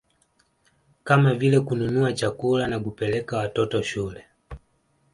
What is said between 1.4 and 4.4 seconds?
kununua chakula na kupeleka watoto shule